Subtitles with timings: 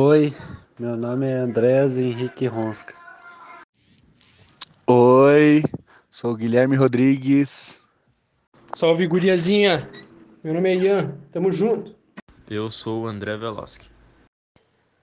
[0.00, 0.32] Oi,
[0.78, 2.94] meu nome é Andrés Henrique Ronska.
[4.86, 5.64] Oi,
[6.08, 7.82] sou o Guilherme Rodrigues.
[8.76, 9.90] Salve, guriazinha!
[10.44, 11.96] Meu nome é Ian, tamo junto.
[12.48, 13.90] Eu sou o André Veloski.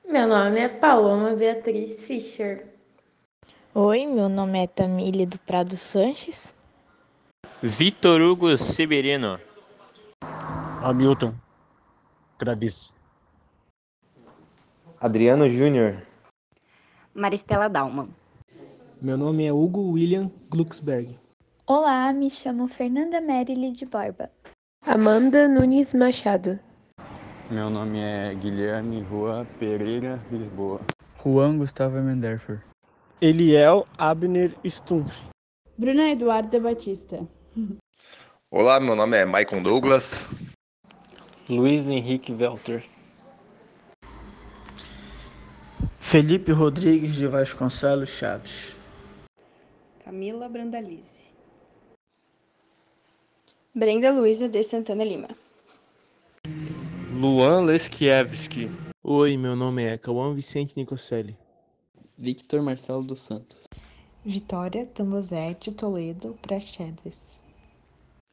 [0.08, 2.66] Meu nome é Paloma Beatriz Fischer.
[3.74, 6.56] Oi, meu nome é Tamília do Prado Sanches.
[7.62, 9.42] Vitor Hugo Severino.
[10.82, 11.36] Hamilton
[12.40, 12.95] Gravis.
[15.00, 16.02] Adriano Júnior.
[17.14, 18.10] Maristela Dalman.
[19.02, 21.20] Meu nome é Hugo William Glucksberg.
[21.68, 24.32] Olá, me chamo Fernanda Merili de Borba.
[24.86, 26.60] Amanda Nunes Machado.
[27.52, 30.80] Meu nome é Guilherme Rua Pereira Lisboa.
[31.22, 32.64] Juan Gustavo Menderfer.
[33.22, 35.24] Eliel Abner Stumpf.
[35.78, 37.28] Bruna Eduarda Batista.
[38.50, 40.26] Olá, meu nome é Maicon Douglas.
[41.50, 42.95] Luiz Henrique Velter.
[46.08, 48.76] Felipe Rodrigues de Vasconcelos Chaves.
[50.04, 51.26] Camila Brandalize.
[53.74, 55.30] Brenda Luiza de Santana Lima.
[57.12, 58.70] Luan Leskiewski.
[59.04, 61.36] Oi, meu nome é Cauã Vicente Nicocelli.
[62.16, 63.64] Victor Marcelo dos Santos.
[64.24, 67.20] Vitória Tambozete Toledo Prachedes.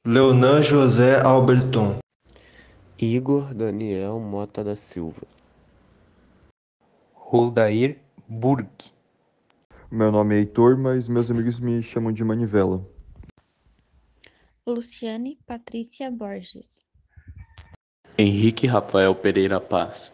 [0.06, 1.96] Leonan José Alberton.
[3.00, 5.26] Igor Daniel Mota da Silva.
[7.32, 7.96] Roldair
[8.28, 8.68] Burg.
[9.90, 12.86] Meu nome é Heitor, mas meus amigos me chamam de Manivela.
[14.66, 16.84] Luciane Patrícia Borges.
[18.18, 20.12] Henrique Rafael Pereira Paz.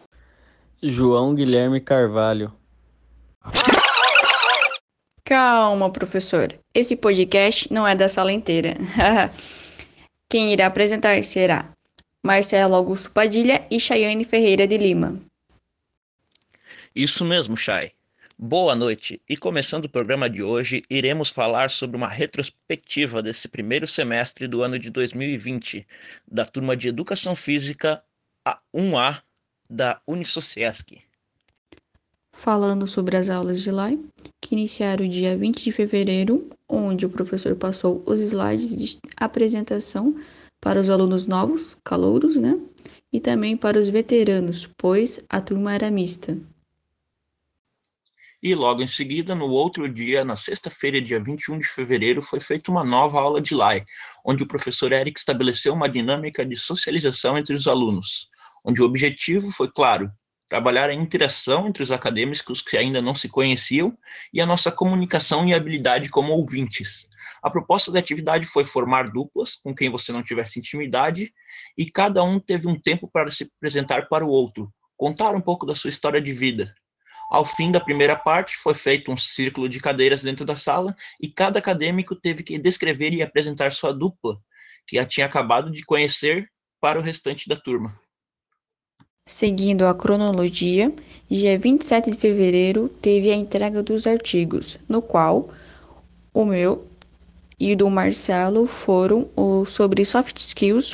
[0.81, 2.53] João Guilherme Carvalho.
[5.25, 6.57] Calma, professor.
[6.73, 8.77] Esse podcast não é da sala inteira.
[10.31, 11.69] Quem irá apresentar será
[12.25, 15.28] Marcelo Augusto Padilha e Chayane Ferreira de Lima.
[16.95, 17.91] Isso mesmo, Chay.
[18.37, 19.21] Boa noite.
[19.29, 24.63] E começando o programa de hoje, iremos falar sobre uma retrospectiva desse primeiro semestre do
[24.63, 25.85] ano de 2020,
[26.25, 28.01] da turma de Educação Física
[28.47, 29.21] a 1A
[29.69, 30.99] da Unisociesc.
[32.31, 33.89] Falando sobre as aulas de lá,
[34.41, 40.15] que iniciaram dia 20 de fevereiro, onde o professor passou os slides de apresentação
[40.61, 42.57] para os alunos novos, calouros, né?
[43.11, 46.37] E também para os veteranos, pois a turma era mista.
[48.41, 52.71] E logo em seguida, no outro dia, na sexta-feira, dia 21 de fevereiro, foi feita
[52.71, 53.83] uma nova aula de LAI,
[54.23, 58.29] onde o professor Eric estabeleceu uma dinâmica de socialização entre os alunos,
[58.63, 60.09] onde o objetivo foi, claro,
[60.47, 63.97] trabalhar a interação entre os acadêmicos que ainda não se conheciam
[64.33, 67.09] e a nossa comunicação e habilidade como ouvintes.
[67.43, 71.33] A proposta da atividade foi formar duplas com quem você não tivesse intimidade
[71.77, 75.65] e cada um teve um tempo para se apresentar para o outro, contar um pouco
[75.65, 76.73] da sua história de vida,
[77.29, 81.29] ao fim da primeira parte, foi feito um círculo de cadeiras dentro da sala e
[81.29, 84.39] cada acadêmico teve que descrever e apresentar sua dupla,
[84.87, 86.45] que a tinha acabado de conhecer,
[86.81, 87.93] para o restante da turma.
[89.25, 90.91] Seguindo a cronologia,
[91.29, 95.49] dia 27 de fevereiro teve a entrega dos artigos, no qual
[96.33, 96.87] o meu
[97.59, 100.93] e do Marcelo foram o sobre soft skills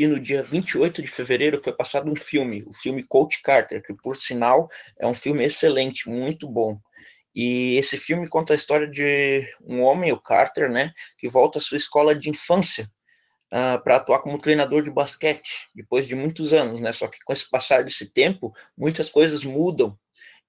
[0.00, 3.92] e no dia 28 de fevereiro foi passado um filme, o filme Coach Carter, que
[3.92, 4.66] por sinal
[4.98, 6.80] é um filme excelente, muito bom.
[7.34, 11.60] E esse filme conta a história de um homem, o Carter, né, que volta à
[11.60, 12.90] sua escola de infância
[13.52, 16.92] uh, para atuar como treinador de basquete, depois de muitos anos, né?
[16.92, 19.98] Só que com esse passar desse tempo, muitas coisas mudam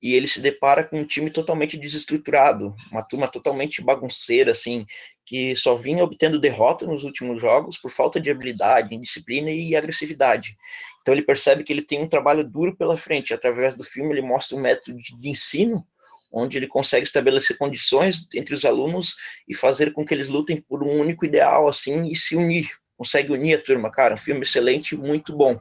[0.01, 4.86] e ele se depara com um time totalmente desestruturado, uma turma totalmente bagunceira, assim,
[5.31, 10.57] que só vinha obtendo derrota nos últimos jogos por falta de habilidade, indisciplina e agressividade.
[11.01, 13.33] Então ele percebe que ele tem um trabalho duro pela frente.
[13.33, 15.88] Através do filme ele mostra um método de ensino
[16.33, 19.16] onde ele consegue estabelecer condições entre os alunos
[19.48, 22.69] e fazer com que eles lutem por um único ideal assim e se unir.
[22.98, 25.57] Consegue unir a turma, cara, um filme excelente, muito bom.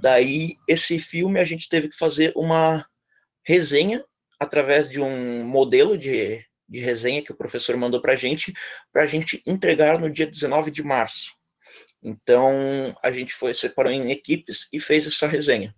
[0.00, 2.86] Daí esse filme a gente teve que fazer uma
[3.42, 4.04] resenha
[4.38, 8.52] através de um modelo de de resenha que o professor mandou para a gente,
[8.92, 11.32] para a gente entregar no dia 19 de março.
[12.02, 15.74] Então, a gente foi separou em equipes e fez essa resenha.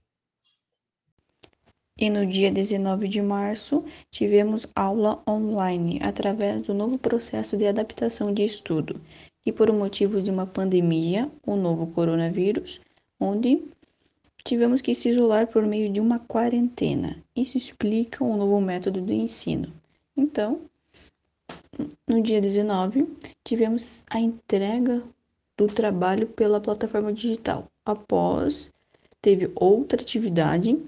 [1.97, 8.33] E no dia 19 de março, tivemos aula online através do novo processo de adaptação
[8.33, 9.01] de estudo,
[9.45, 12.81] e por um motivo de uma pandemia, o novo coronavírus,
[13.19, 13.63] onde
[14.43, 17.23] tivemos que se isolar por meio de uma quarentena.
[17.37, 19.71] Isso explica o novo método de ensino.
[20.17, 20.63] Então,
[22.07, 23.07] no dia 19,
[23.45, 25.03] tivemos a entrega
[25.57, 27.67] do trabalho pela plataforma digital.
[27.85, 28.73] Após,
[29.21, 30.79] teve outra atividade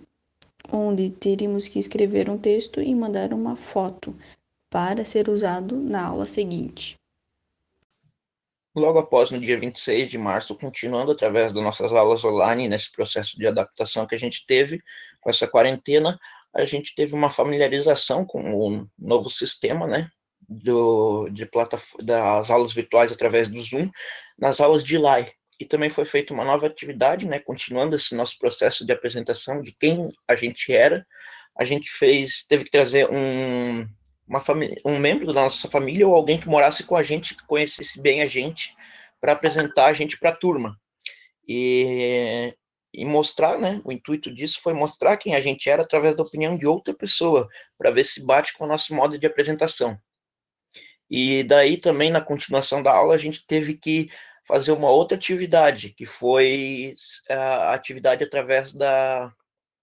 [0.71, 4.17] onde teríamos que escrever um texto e mandar uma foto
[4.71, 6.97] para ser usado na aula seguinte.
[8.75, 13.37] Logo após, no dia 26 de março, continuando através das nossas aulas online, nesse processo
[13.39, 14.83] de adaptação que a gente teve
[15.21, 16.19] com essa quarentena,
[16.55, 20.09] a gente teve uma familiarização com o novo sistema, né,
[20.63, 21.49] do, de
[22.03, 23.91] das aulas virtuais através do Zoom,
[24.39, 25.31] nas aulas de LAI.
[25.61, 29.73] E também foi feita uma nova atividade, né, continuando esse nosso processo de apresentação de
[29.73, 31.07] quem a gente era.
[31.57, 33.87] A gente fez, teve que trazer um,
[34.27, 37.47] uma família, um membro da nossa família ou alguém que morasse com a gente, que
[37.47, 38.75] conhecesse bem a gente,
[39.21, 40.77] para apresentar a gente para a turma.
[41.47, 42.53] E,
[42.93, 43.81] e mostrar, né?
[43.85, 47.49] O intuito disso foi mostrar quem a gente era através da opinião de outra pessoa,
[47.79, 49.99] para ver se bate com o nosso modo de apresentação.
[51.15, 54.11] E daí também, na continuação da aula, a gente teve que
[54.47, 56.95] fazer uma outra atividade, que foi
[57.29, 59.31] a atividade através da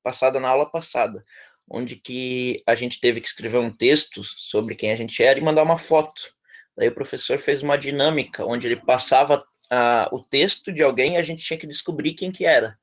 [0.01, 1.23] passada na aula passada,
[1.69, 5.43] onde que a gente teve que escrever um texto sobre quem a gente era e
[5.43, 6.33] mandar uma foto.
[6.75, 9.37] Daí o professor fez uma dinâmica, onde ele passava
[9.71, 12.75] uh, o texto de alguém e a gente tinha que descobrir quem que era.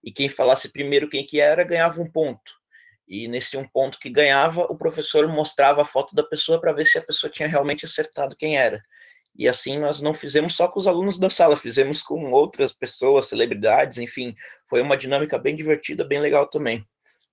[0.00, 2.59] E quem falasse primeiro quem que era, ganhava um ponto.
[3.10, 6.86] E nesse um ponto que ganhava, o professor mostrava a foto da pessoa para ver
[6.86, 8.80] se a pessoa tinha realmente acertado quem era.
[9.36, 13.26] E assim nós não fizemos só com os alunos da sala, fizemos com outras pessoas,
[13.26, 14.34] celebridades, enfim,
[14.68, 16.86] foi uma dinâmica bem divertida, bem legal também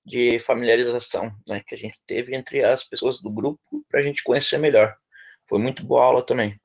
[0.07, 4.23] de familiarização né, que a gente teve entre as pessoas do grupo para a gente
[4.23, 4.95] conhecer melhor.
[5.45, 6.57] Foi muito boa aula também.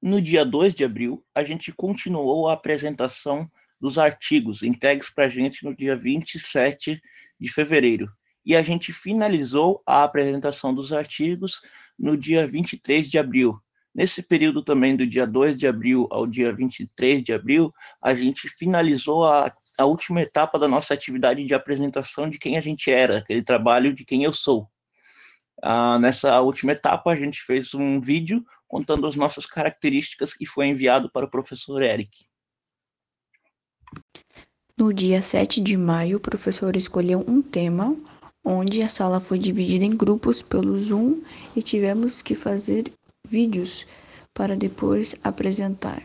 [0.00, 5.28] No dia 2 de abril, a gente continuou a apresentação dos artigos entregues para a
[5.28, 7.00] gente no dia 27
[7.40, 8.08] de fevereiro.
[8.44, 11.60] E a gente finalizou a apresentação dos artigos
[11.98, 13.58] no dia 23 de abril.
[13.94, 17.72] Nesse período também, do dia 2 de abril ao dia 23 de abril,
[18.02, 22.60] a gente finalizou a a última etapa da nossa atividade de apresentação de quem a
[22.60, 24.68] gente era, aquele trabalho de quem eu sou.
[25.62, 30.66] Ah, nessa última etapa, a gente fez um vídeo contando as nossas características que foi
[30.66, 32.26] enviado para o professor Eric.
[34.78, 37.96] No dia 7 de maio, o professor escolheu um tema,
[38.44, 41.22] onde a sala foi dividida em grupos pelo Zoom
[41.56, 42.92] e tivemos que fazer
[43.26, 43.86] vídeos
[44.34, 46.02] para depois apresentar.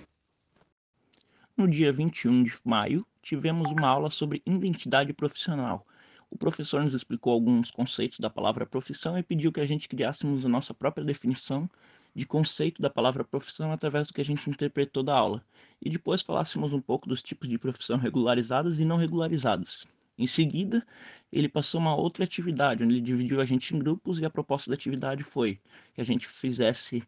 [1.57, 5.86] No dia 21 de maio, tivemos uma aula sobre identidade profissional.
[6.29, 10.46] O professor nos explicou alguns conceitos da palavra profissão e pediu que a gente criássemos
[10.46, 11.69] a nossa própria definição
[12.13, 15.44] de conceito da palavra profissão através do que a gente interpretou da aula.
[15.82, 19.88] E depois falássemos um pouco dos tipos de profissão regularizadas e não regularizadas.
[20.18, 20.86] Em seguida,
[21.32, 24.70] ele passou uma outra atividade, onde ele dividiu a gente em grupos e a proposta
[24.70, 25.60] da atividade foi
[25.94, 27.01] que a gente fizesse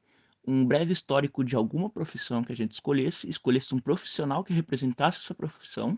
[0.46, 5.20] um breve histórico de alguma profissão que a gente escolhesse, escolhesse um profissional que representasse
[5.20, 5.98] essa profissão,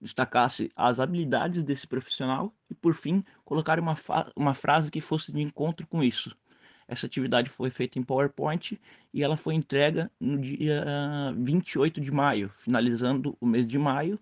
[0.00, 3.96] destacasse as habilidades desse profissional e, por fim, colocar uma,
[4.36, 6.36] uma frase que fosse de encontro com isso.
[6.86, 8.80] Essa atividade foi feita em PowerPoint
[9.12, 10.84] e ela foi entregue no dia
[11.36, 14.18] 28 de maio, finalizando o mês de maio.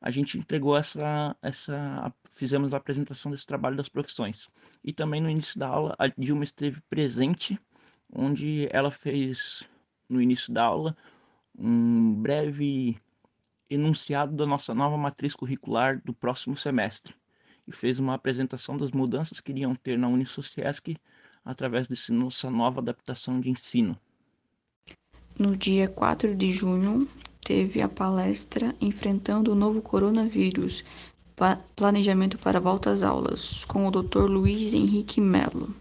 [0.00, 4.48] A gente entregou essa, essa, fizemos a apresentação desse trabalho das profissões.
[4.82, 7.58] E também no início da aula, a Dilma esteve presente
[8.12, 9.66] onde ela fez,
[10.08, 10.96] no início da aula,
[11.58, 12.96] um breve
[13.70, 17.14] enunciado da nossa nova matriz curricular do próximo semestre
[17.66, 20.96] e fez uma apresentação das mudanças que iriam ter na Unisociesc
[21.44, 23.98] através dessa nossa nova adaptação de ensino.
[25.38, 27.06] No dia 4 de junho,
[27.44, 30.84] teve a palestra Enfrentando o Novo Coronavírus,
[31.74, 34.30] Planejamento para Volta às Aulas, com o Dr.
[34.30, 35.74] Luiz Henrique Melo.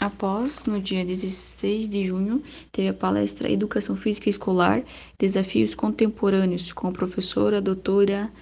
[0.00, 4.82] Após, no dia 16 de junho, teve a palestra Educação Física Escolar,
[5.18, 8.32] Desafios Contemporâneos, com a professora doutora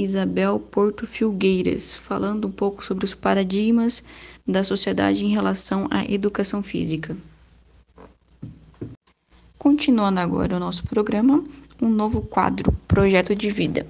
[0.00, 4.04] Isabel Porto Filgueiras, falando um pouco sobre os paradigmas
[4.46, 7.16] da sociedade em relação à educação física.
[9.58, 11.44] Continuando agora o nosso programa,
[11.82, 13.86] um novo quadro, Projeto de Vida,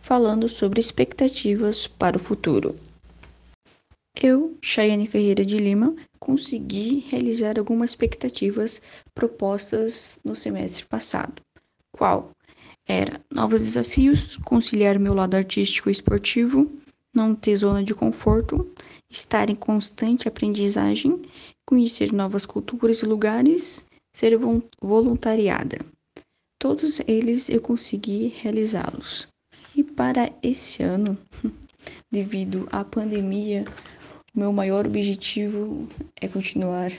[0.00, 2.74] falando sobre expectativas para o futuro.
[4.20, 8.82] Eu, Chayane Ferreira de Lima, consegui realizar algumas expectativas
[9.14, 11.40] propostas no semestre passado.
[11.92, 12.30] Qual?
[12.86, 16.70] Era novos desafios, conciliar meu lado artístico e esportivo,
[17.14, 18.68] não ter zona de conforto,
[19.08, 21.20] estar em constante aprendizagem,
[21.66, 24.38] conhecer novas culturas e lugares, ser
[24.80, 25.78] voluntariada.
[26.58, 29.28] Todos eles eu consegui realizá-los.
[29.74, 31.16] E para esse ano,
[32.10, 33.64] devido à pandemia,
[34.34, 36.90] meu maior objetivo é continuar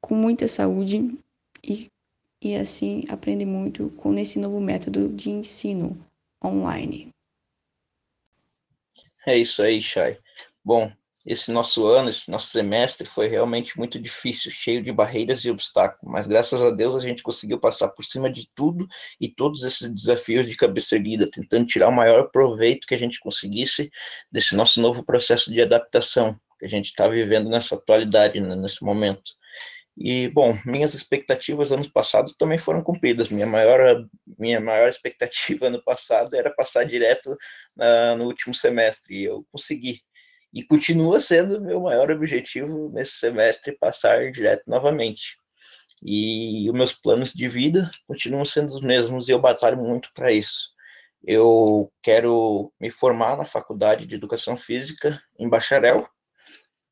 [0.00, 1.18] com muita saúde
[1.64, 1.88] e,
[2.40, 5.98] e assim aprender muito com esse novo método de ensino
[6.44, 7.08] online.
[9.26, 10.18] É isso aí, Chay.
[10.64, 10.92] Bom,
[11.26, 16.12] esse nosso ano, esse nosso semestre foi realmente muito difícil, cheio de barreiras e obstáculos,
[16.12, 18.86] mas graças a Deus a gente conseguiu passar por cima de tudo
[19.20, 23.18] e todos esses desafios de cabeça erguida, tentando tirar o maior proveito que a gente
[23.18, 23.90] conseguisse
[24.30, 28.82] desse nosso novo processo de adaptação que a gente está vivendo nessa atualidade, né, nesse
[28.84, 29.32] momento.
[29.98, 33.30] E, bom, minhas expectativas ano passado também foram cumpridas.
[33.30, 34.06] Minha maior,
[34.38, 40.00] minha maior expectativa ano passado era passar direto uh, no último semestre, e eu consegui.
[40.52, 45.36] E continua sendo meu maior objetivo nesse semestre passar direto novamente.
[46.02, 50.30] E os meus planos de vida continuam sendo os mesmos e eu batalho muito para
[50.30, 50.74] isso.
[51.24, 56.08] Eu quero me formar na faculdade de educação física em bacharel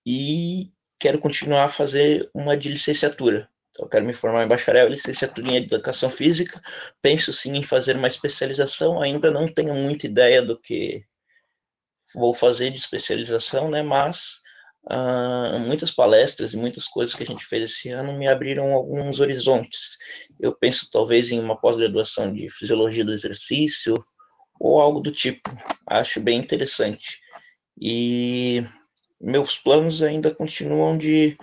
[0.04, 0.73] e
[1.04, 3.46] quero continuar a fazer uma de licenciatura.
[3.70, 6.58] Então, eu quero me formar em bacharel, licenciatura em educação física.
[7.02, 9.02] Penso sim em fazer uma especialização.
[9.02, 11.04] Ainda não tenho muita ideia do que
[12.14, 13.82] vou fazer de especialização, né?
[13.82, 14.40] Mas
[14.90, 19.20] uh, muitas palestras e muitas coisas que a gente fez esse ano me abriram alguns
[19.20, 19.98] horizontes.
[20.40, 24.02] Eu penso talvez em uma pós-graduação de fisiologia do exercício
[24.58, 25.50] ou algo do tipo.
[25.86, 27.20] Acho bem interessante.
[27.78, 28.64] E
[29.24, 31.36] meus planos ainda continuam de,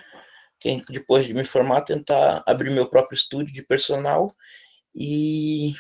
[0.90, 4.34] depois de me formar, tentar abrir meu próprio estúdio de personal
[4.96, 5.74] e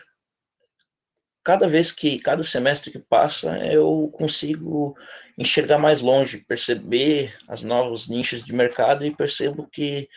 [1.43, 4.96] cada vez que, cada semestre que passa, eu consigo
[5.38, 10.08] enxergar mais longe, perceber as novos nichos de mercado e percebo que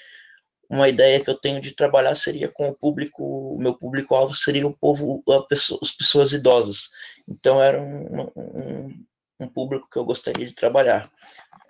[0.69, 4.67] uma ideia que eu tenho de trabalhar seria com o público, o meu público-alvo seria
[4.67, 6.89] o povo, pessoa, as pessoas idosas.
[7.29, 9.05] Então era um, um,
[9.41, 11.11] um público que eu gostaria de trabalhar.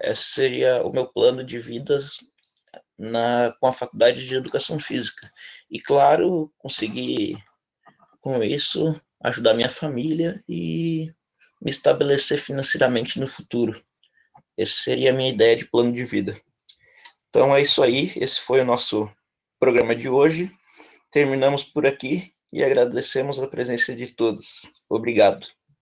[0.01, 2.01] Esse seria o meu plano de vida
[2.99, 5.31] na, com a faculdade de educação física.
[5.71, 7.37] E, claro, conseguir
[8.21, 11.13] com isso ajudar minha família e
[11.61, 13.83] me estabelecer financeiramente no futuro.
[14.57, 16.41] Essa seria a minha ideia de plano de vida.
[17.31, 19.11] Então é isso aí, esse foi o nosso
[19.59, 20.55] programa de hoje.
[21.11, 24.71] Terminamos por aqui e agradecemos a presença de todos.
[24.89, 25.49] Obrigado.